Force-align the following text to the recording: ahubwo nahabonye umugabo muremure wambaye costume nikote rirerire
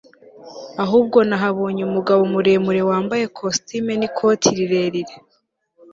ahubwo 0.83 1.17
nahabonye 1.29 1.81
umugabo 1.89 2.21
muremure 2.33 2.81
wambaye 2.89 3.25
costume 3.39 3.93
nikote 3.99 4.47
rirerire 4.57 5.15